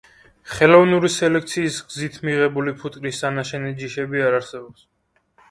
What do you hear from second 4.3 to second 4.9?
არ არსებობს.